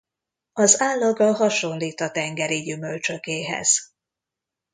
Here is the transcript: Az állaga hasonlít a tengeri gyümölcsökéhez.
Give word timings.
Az 0.53 0.79
állaga 0.81 1.33
hasonlít 1.33 1.99
a 2.01 2.11
tengeri 2.11 2.61
gyümölcsökéhez. 2.61 3.91